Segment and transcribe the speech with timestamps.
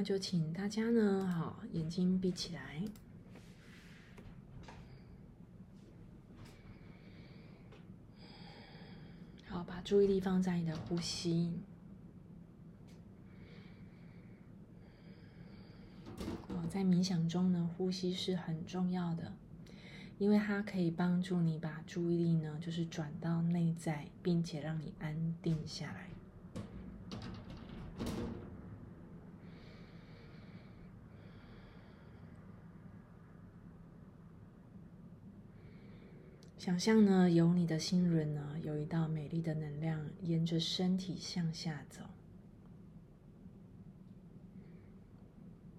[0.00, 2.82] 那就请大家呢，好，眼睛闭起来，
[9.46, 11.52] 好，把注意力放在你的呼吸。
[16.48, 19.34] 哦，在冥想中呢，呼吸是很重要的，
[20.16, 26.08] 因为它可以帮助你把注意力呢，就是转到内在，并且让你安定下来。
[36.60, 42.02] 想象呢，有你的心轮呢，有一道美丽的能量沿着身体向下走，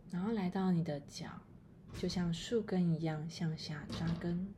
[0.10, 1.28] 然后来到你的脚，
[2.00, 4.52] 就像树根一样向下扎根。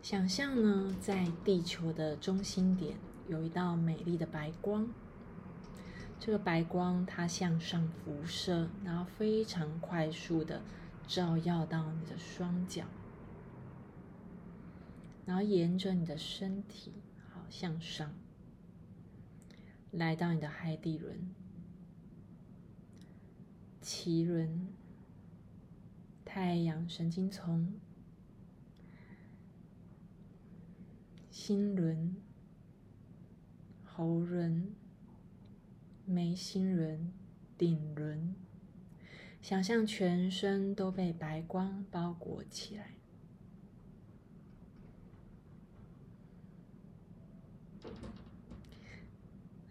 [0.00, 2.96] 想象呢，在地球的中心点
[3.26, 4.88] 有一道美丽的白光。
[6.28, 10.60] 这个白光它向上辐射，然后非常快速的
[11.06, 12.84] 照耀到你的双脚，
[15.24, 16.92] 然后沿着你的身体
[17.30, 18.12] 好向上，
[19.90, 21.34] 来到你的海底轮、
[23.80, 24.68] 脐轮、
[26.26, 27.72] 太阳神经丛、
[31.30, 32.14] 心轮、
[33.82, 34.74] 喉轮。
[36.10, 37.12] 眉心轮、
[37.58, 38.34] 顶轮，
[39.42, 42.94] 想象全身都被白光包裹起来，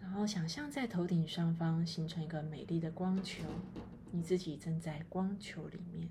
[0.00, 3.42] 然后想象在头顶上方形成一个美丽的光球，
[4.12, 6.08] 你自己正在光球里面，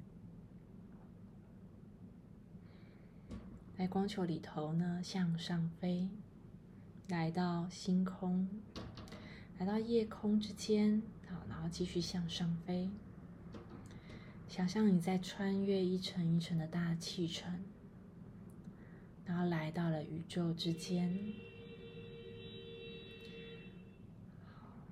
[3.78, 6.10] 在光球里头呢向上飞，
[7.08, 8.50] 来到星空。
[9.60, 12.90] 来到夜空之间，好，然后继续向上飞。
[14.48, 17.52] 想象你在穿越一层一层的大气层，
[19.26, 21.34] 然后来到了宇宙之间。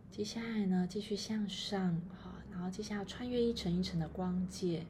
[0.09, 4.87] 接下来呢，继续向上，好，然后接下来穿越一层一层的光界，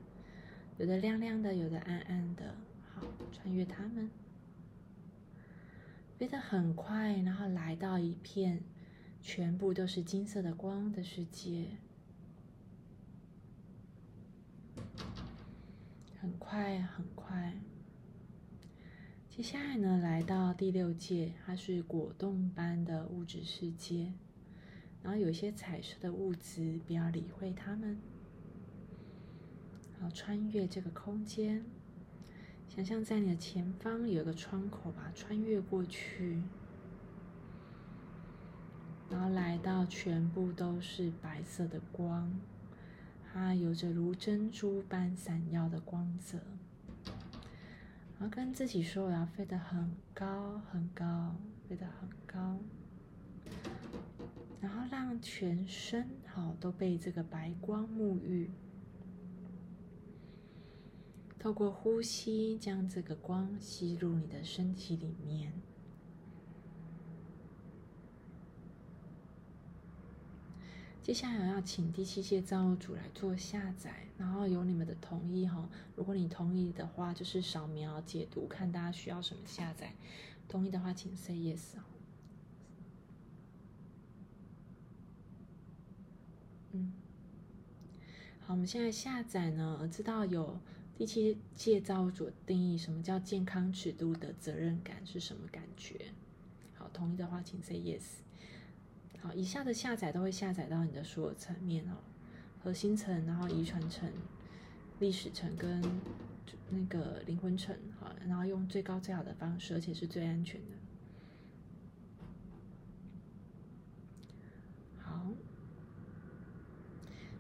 [0.78, 2.56] 有的亮亮的，有的暗暗的，
[2.94, 3.02] 好，
[3.34, 4.10] 穿越它们，
[6.18, 8.64] 飞得很快，然后来到一片。
[9.28, 11.66] 全部都是金色的光的世界，
[16.22, 17.56] 很快很快。
[19.28, 24.14] 接下来呢，来到第六界，它是果冻般的物质世界，
[25.02, 28.00] 然后有一些彩色的物质，不要理会它们。
[30.00, 31.66] 好，穿越这个空间，
[32.70, 36.44] 想象在你的前方有一个窗口，把它穿越过去。
[39.10, 42.32] 然后来到，全部都是白色的光，
[43.32, 46.40] 它有着如珍珠般闪耀的光泽。
[48.18, 51.36] 然后跟自己说：“我要飞得很高很高，
[51.68, 52.58] 飞得很高。”
[54.62, 58.50] 然后让全身好都被这个白光沐浴，
[61.38, 65.54] 透过呼吸将这个光吸入你的身体里面。
[71.06, 75.70] 接下来要请第七届造物主来做下载，然后有你们的同意哈。
[75.96, 79.94] 如果你同意的话，就是扫描解读，看大家需要什么下载。
[80.48, 81.76] 同意的话，请 say yes。
[86.72, 86.92] 嗯，
[88.40, 90.58] 好，我们现在下载呢，知道有
[90.98, 96.08] 第七届造物主定义什么叫健康尺度的责任感是什么感觉？
[96.74, 98.02] 好，同意的话，请 say yes。
[99.26, 101.98] 好，以下的下载都会下载到你的所有层面哦，
[102.64, 104.08] 核心层，然后遗传层、
[105.00, 105.82] 历史层跟
[106.70, 110.68] 那个灵魂层，好，然后用最高最好的方式，而且是最安全的。
[115.00, 115.32] 好，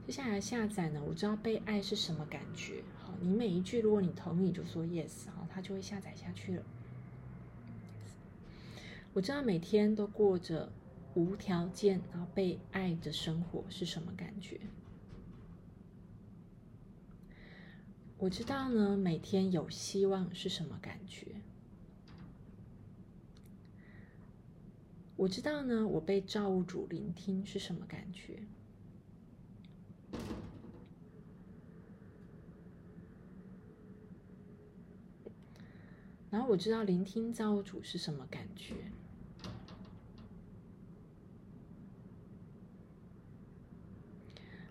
[0.07, 2.81] 接下来下载呢，我知道被爱是什么感觉。
[2.97, 6.63] 好，你每一句如果你同意就说 yes，好，它就会下载下去了。
[9.13, 10.71] 我知道每天都过着。
[11.15, 14.59] 无条件然后被爱的生活是什么感觉？
[18.17, 21.41] 我知道呢，每天有希望是什么感觉？
[25.15, 28.43] 我知道呢，我被造物主聆听是什么感觉？
[36.29, 38.91] 然后我知道聆听造物主是什么感觉？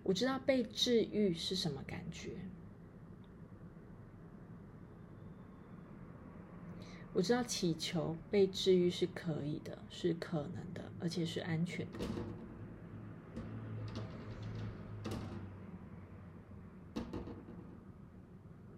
[0.05, 2.31] 我知道被治愈是什么感觉。
[7.15, 11.99] 我知道祈求被治愈是可以的，是可能的，而且是安全的。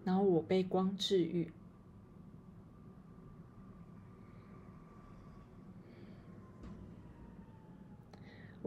[0.05, 1.51] 然后我被光治愈。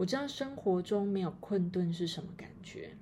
[0.01, 2.95] 我知道生活中没有困顿是什么感觉，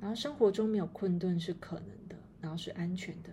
[0.00, 3.28] 然后生活中没有困顿是可能的，然后是安全的。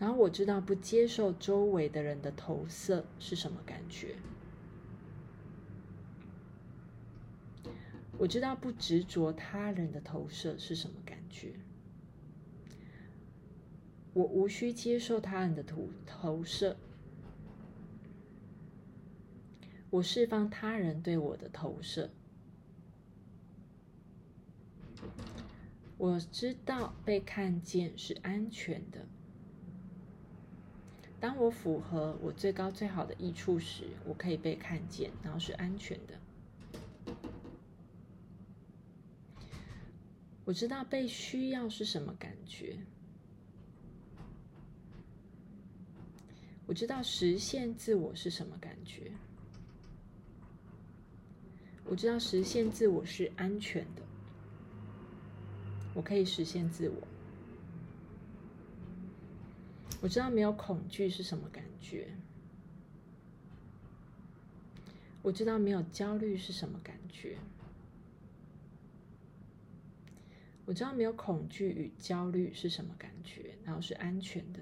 [0.00, 4.16] 然后我知道不接受周围的人的投射是什么感觉，
[8.18, 11.54] 我知道不执着他人的投射是什么感觉。
[14.12, 16.76] 我无需接受他人的投投射，
[19.90, 22.10] 我释放他人对我的投射。
[25.96, 29.06] 我知道被看见是安全的。
[31.20, 37.14] 当我符合我最高最好的益处时，我可以被看见，然后是安全的。
[40.46, 42.78] 我知道被需要是什么感觉。
[46.70, 49.10] 我知道实现自我是什么感觉。
[51.84, 54.02] 我知道实现自我是安全的。
[55.94, 57.08] 我可以实现自我。
[60.00, 62.06] 我知道没有恐惧是什么感觉。
[65.22, 67.36] 我知道没有焦虑是什么感觉。
[70.66, 74.60] 我知道没有恐惧与焦虑是什么感觉，然后是安全的。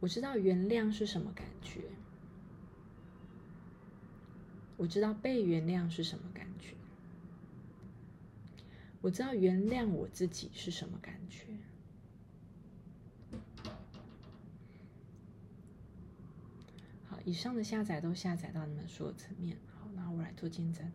[0.00, 1.80] 我知道原谅是什么感觉，
[4.76, 6.74] 我知道被原谅是什么感觉，
[9.00, 11.46] 我知道原谅我自己是什么感觉。
[17.06, 19.56] 好，以上的下载都下载到你们所有层面。
[19.74, 20.92] 好，那我来做见证。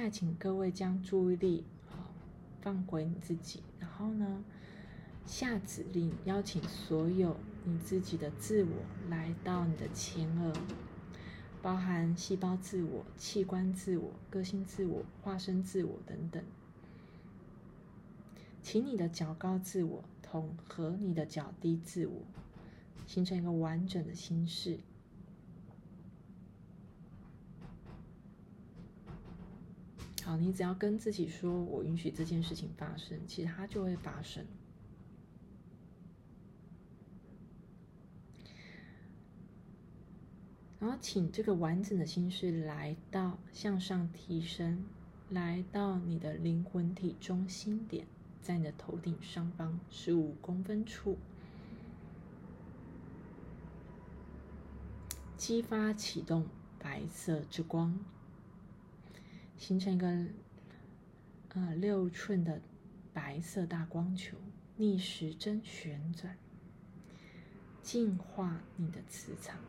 [0.00, 1.62] 下，请各位将注意力
[2.62, 4.42] 放回你自己，然后呢，
[5.26, 8.70] 下指令，邀请所有你自己的自我
[9.10, 10.54] 来到你的前额，
[11.60, 16.42] 包含细胞自我、器官自我、个性自我、化身自我等等，
[18.62, 22.22] 请你的较高自我同和你的较低自我
[23.06, 24.78] 形成一个完整的心事。
[30.36, 34.44] 你只要跟自己说：“我允许这件事情发生”，其实它就会发生。
[40.78, 44.84] 然后，请这个完整的心事来到向上提升，
[45.28, 48.06] 来到你的灵魂体中心点，
[48.40, 51.18] 在你的头顶上方十五公分处，
[55.36, 56.46] 激发启动
[56.78, 57.98] 白色之光。
[59.60, 60.08] 形成一个
[61.50, 62.60] 呃六寸的
[63.12, 64.36] 白色大光球，
[64.78, 66.34] 逆时针旋转，
[67.82, 69.60] 净化你的磁场。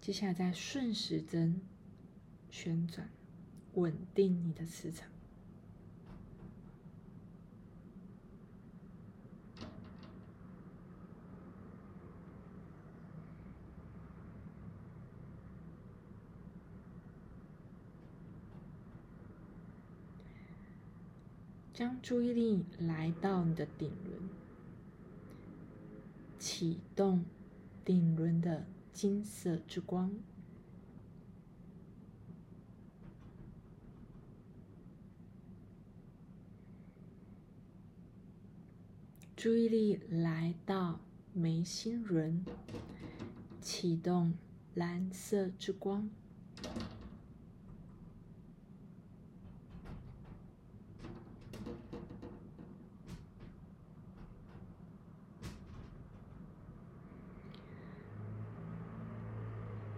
[0.00, 1.60] 接下来再顺时针
[2.48, 3.10] 旋转，
[3.74, 5.15] 稳定你的磁场。
[21.76, 24.30] 将注意力来到你的顶轮，
[26.38, 27.22] 启动
[27.84, 28.64] 顶轮的
[28.94, 30.10] 金色之光。
[39.36, 40.98] 注意力来到
[41.34, 42.42] 眉心轮，
[43.60, 44.32] 启动
[44.72, 46.08] 蓝色之光。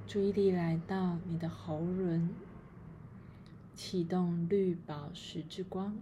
[0.09, 2.31] 注意力来到你的喉轮，
[3.75, 5.99] 启动绿宝石之光。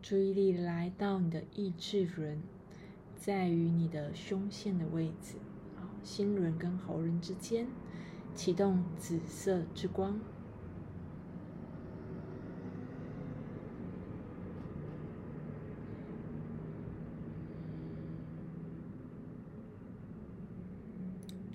[0.00, 2.40] 注意力来到你的意志轮，
[3.16, 5.38] 在于你的胸线的位置，
[5.76, 7.66] 啊，心轮跟喉轮之间，
[8.36, 10.20] 启动紫色之光。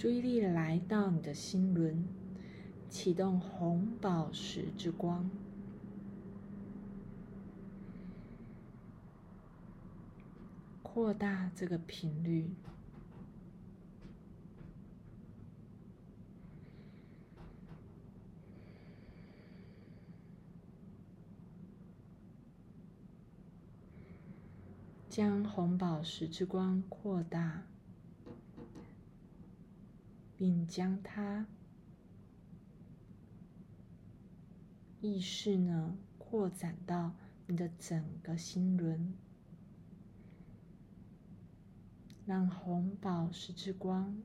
[0.03, 2.05] 注意力来到你的心轮，
[2.89, 5.31] 启动红宝石之光，
[10.81, 12.49] 扩大这个频率，
[25.09, 27.63] 将红宝石之光扩大。
[30.37, 31.47] 并将它
[35.01, 37.13] 意识呢扩展到
[37.47, 39.13] 你的整个心轮，
[42.25, 44.21] 让红宝石之光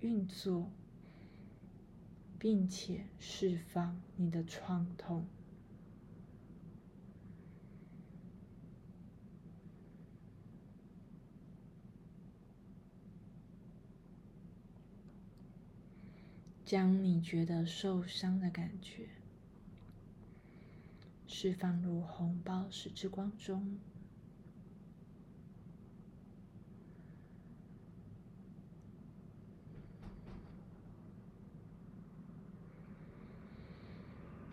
[0.00, 0.70] 运作，
[2.38, 5.26] 并且释放你的创痛。
[16.64, 19.06] 将你觉得受伤的感觉
[21.26, 23.78] 释放入红宝石之光中。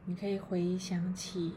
[0.06, 1.54] 你可以回想起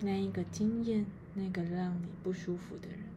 [0.00, 3.15] 那一个经验，那个让你不舒服的人。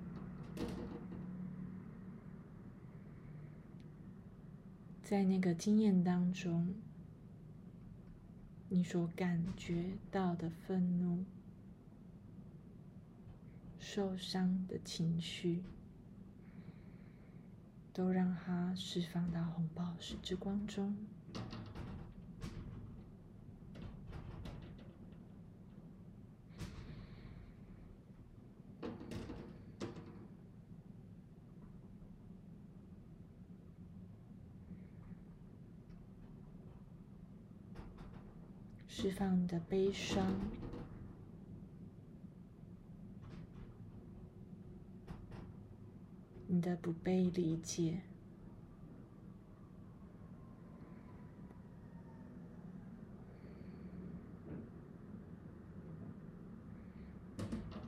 [5.10, 6.76] 在那个经验当中，
[8.70, 11.26] 你所感觉到的愤怒、
[13.80, 15.64] 受伤的情绪，
[17.92, 20.96] 都让它释放到红宝石之光中。
[39.02, 40.28] 释放你的悲伤，
[46.48, 48.02] 你的不被理解，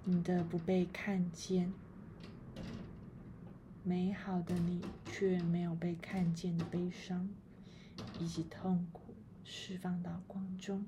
[0.05, 1.73] 你的不被看见，
[3.83, 7.27] 美好的你却没有被看见的悲伤
[8.17, 9.13] 以及痛苦，
[9.43, 10.85] 释放到光中。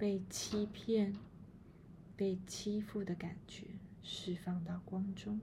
[0.00, 1.12] 被欺骗、
[2.16, 3.66] 被欺负的感觉
[4.02, 5.38] 释放到光中，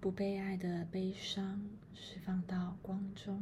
[0.00, 1.62] 不被爱的悲伤
[1.94, 3.40] 释放到光中。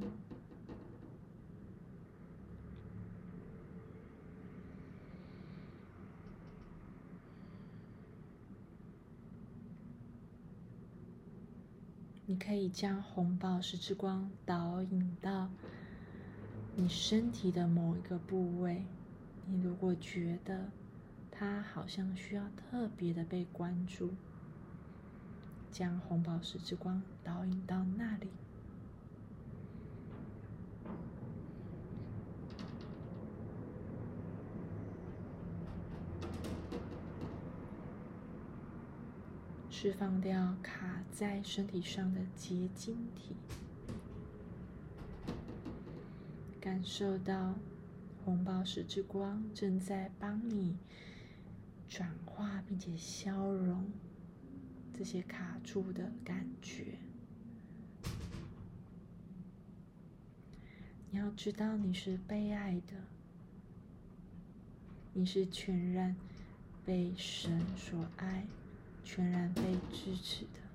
[12.30, 15.48] 你可以将红宝石之光导引到
[16.76, 18.84] 你身体的某一个部位。
[19.46, 20.68] 你如果觉得
[21.30, 24.10] 它好像需要特别的被关注，
[25.70, 28.28] 将红宝石之光导引到那里。
[39.80, 43.36] 释放掉卡在身体上的结晶体，
[46.60, 47.54] 感受到
[48.24, 50.76] 红宝石之光正在帮你
[51.88, 53.88] 转化并且消融
[54.92, 56.98] 这些卡住的感觉。
[61.08, 62.94] 你要知道你是被爱的，
[65.12, 66.16] 你是全然
[66.84, 68.44] 被神所爱，
[69.08, 70.67] 全然被支持的。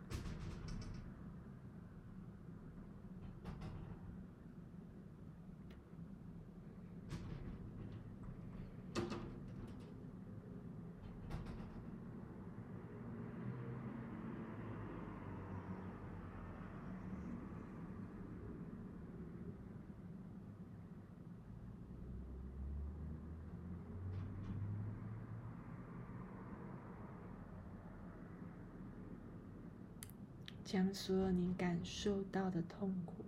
[30.74, 33.24] 将所有你感受到的痛苦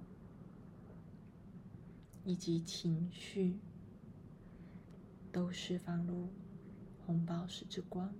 [2.24, 3.60] 以及情绪
[5.32, 6.34] 都释放入
[7.06, 8.12] 红宝石之光。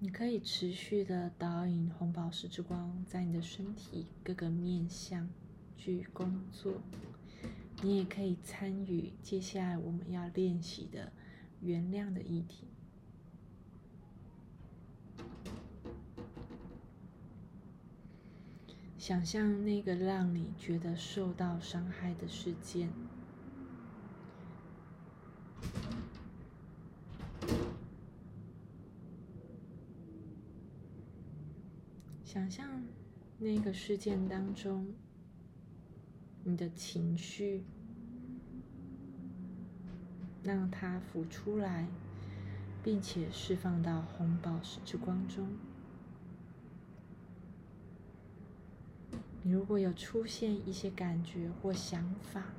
[0.00, 5.30] 你可以持续的导引红宝石之光在你的身体各个面向
[5.76, 6.82] 去工作。
[7.82, 11.12] 你也可以参与接下来我们要练习的
[11.60, 12.64] 原谅的议题。
[18.98, 22.90] 想象那个让你觉得受到伤害的事件。
[32.28, 32.82] 想象
[33.38, 34.92] 那个事件当中，
[36.44, 37.64] 你的情绪，
[40.42, 41.88] 让它浮出来，
[42.84, 45.48] 并且释放到红宝石之光中。
[49.42, 52.52] 你如果有出现一些感觉或想法，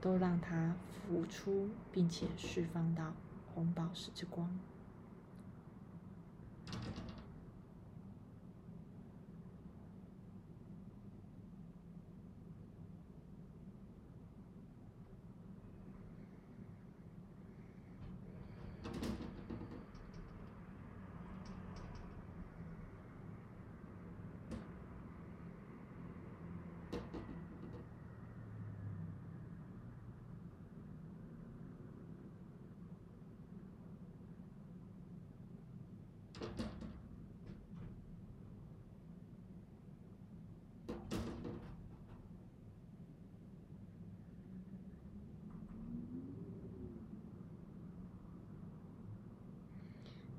[0.00, 3.14] 都让它浮出，并且释放到
[3.54, 4.58] 红宝石之光。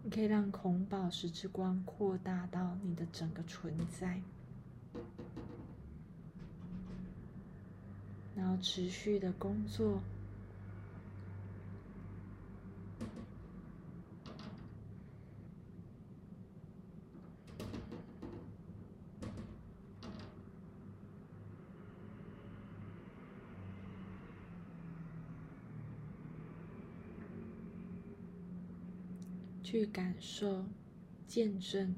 [0.06, 4.22] 你可以让红宝石之光扩大到你的整个存在，
[8.36, 10.00] 然后持续的工作。
[29.64, 30.66] 去感受、
[31.26, 31.96] 见证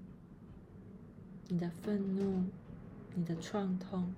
[1.48, 2.44] 你的愤怒、
[3.16, 4.14] 你的创痛，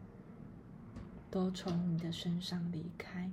[1.32, 3.32] 都从你的身上离开。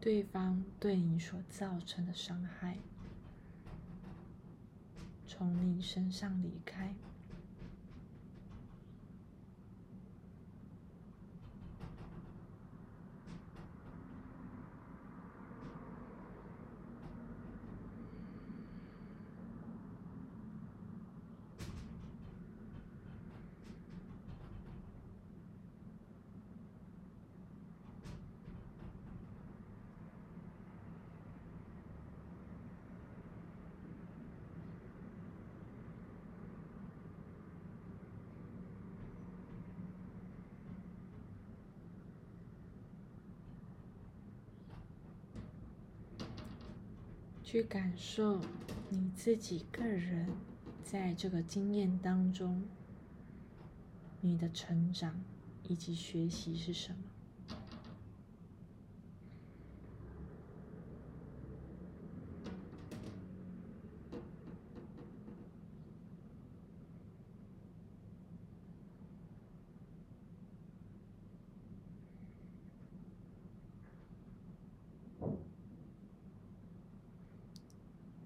[0.00, 2.76] 对方对你所造成的伤害，
[5.28, 6.92] 从你身上离开。
[47.54, 48.40] 去感受
[48.88, 50.26] 你自己个人
[50.82, 52.64] 在这个经验当中，
[54.20, 55.22] 你的成长
[55.62, 57.13] 以及学习是什么。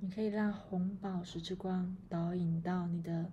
[0.09, 3.31] 你可以让红宝石之光导引到你的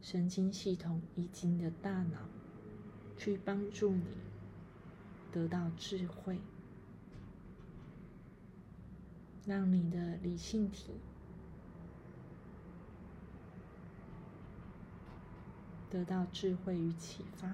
[0.00, 2.20] 神经系统以及你的大脑，
[3.18, 4.16] 去帮助你
[5.30, 6.40] 得到智慧，
[9.44, 10.94] 让你的理性体
[15.90, 17.52] 得到智慧与启发。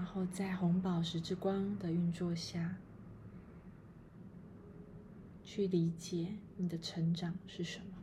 [0.00, 2.76] 然后在红宝石之光的运作下，
[5.44, 7.99] 去理解你的成长是什么。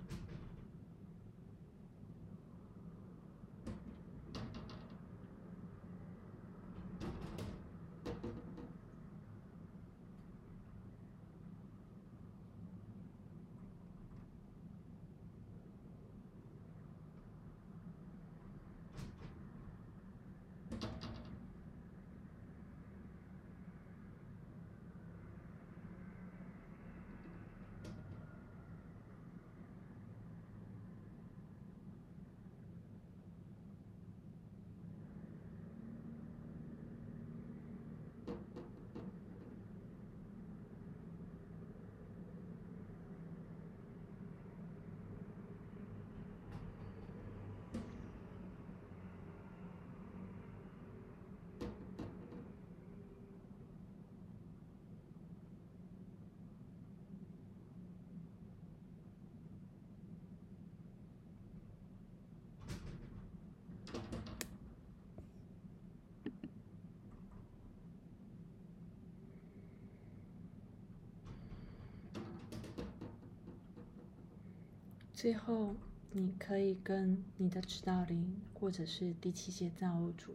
[75.18, 75.74] 最后，
[76.12, 80.32] 你可以跟你的指导灵，或者是第七界造物主，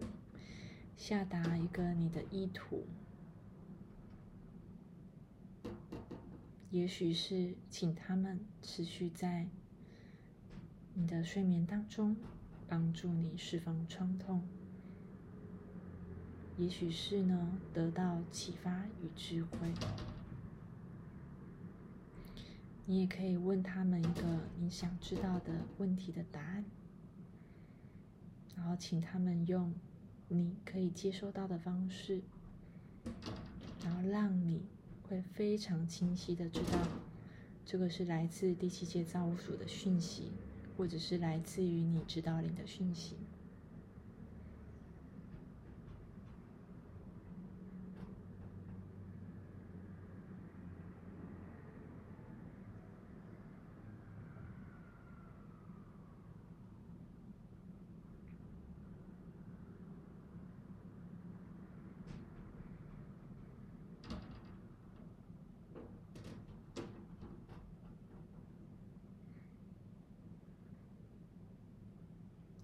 [0.97, 2.85] 下达一个你的意图。
[6.71, 9.47] 也许是请他们持续在
[10.95, 12.16] 你的睡眠当中，
[12.66, 14.42] 帮助你释放创痛。
[16.59, 19.73] 也许是呢，得到启发与智慧。
[22.85, 24.23] 你也可以问他们一个
[24.59, 26.64] 你想知道的问题的答案，
[28.57, 29.73] 然后请他们用
[30.29, 32.21] 你可以接收到的方式，
[33.85, 34.62] 然后让你
[35.03, 36.88] 会非常清晰的知道，
[37.64, 40.33] 这个是来自第七界造物主的讯息，
[40.77, 43.16] 或者是来自于你指导灵的讯息。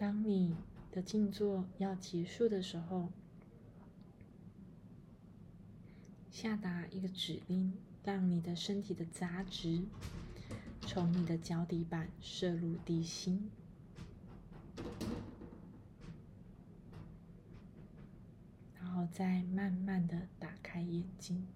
[0.08, 0.56] 当你
[0.90, 3.12] 的静坐要结束的时候，
[6.30, 9.82] 下达一个指令，让你的身体的杂质
[10.80, 13.50] 从你的脚底板射入地心，
[18.80, 21.46] 然后再慢慢的打开眼睛。